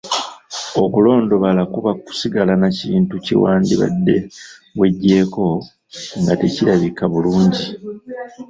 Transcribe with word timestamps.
Okulondobala 0.83 1.61
kuba 1.73 1.91
kusigala 2.03 2.53
na 2.61 2.69
kintu 2.79 3.15
kye 3.25 3.35
wandibadde 3.43 4.15
weggyako 4.79 5.47
nga 6.21 6.33
tekirabika 6.39 7.03
bulungi. 7.11 7.65